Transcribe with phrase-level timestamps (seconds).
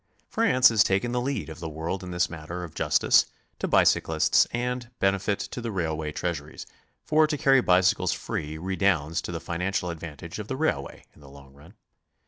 [0.27, 3.27] France has taken the lead of the world in this matter of justice
[3.59, 6.65] to bicyclists and benefit to the railway treasuries,
[7.03, 11.29] for to carry bicycles free redounds to the financial advantage of the railway in the
[11.29, 11.75] long run.